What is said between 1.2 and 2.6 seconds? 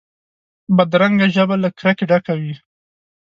ژبه له کرکې ډکه وي